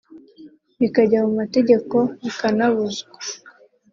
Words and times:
bikajya 0.79 1.19
mu 1.25 1.31
mategeko 1.39 1.95
bikanabuzwa 2.23 3.17